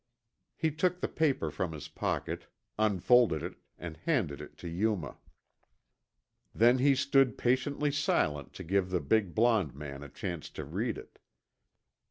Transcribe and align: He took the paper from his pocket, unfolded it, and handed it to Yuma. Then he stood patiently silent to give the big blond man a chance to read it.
He 0.55 0.71
took 0.71 0.99
the 0.99 1.07
paper 1.07 1.51
from 1.51 1.73
his 1.73 1.87
pocket, 1.87 2.47
unfolded 2.79 3.43
it, 3.43 3.53
and 3.77 3.97
handed 3.97 4.41
it 4.41 4.57
to 4.57 4.67
Yuma. 4.67 5.19
Then 6.55 6.79
he 6.79 6.95
stood 6.95 7.37
patiently 7.37 7.91
silent 7.91 8.51
to 8.53 8.63
give 8.63 8.89
the 8.89 8.99
big 8.99 9.35
blond 9.35 9.75
man 9.75 10.01
a 10.01 10.09
chance 10.09 10.49
to 10.57 10.65
read 10.65 10.97
it. 10.97 11.19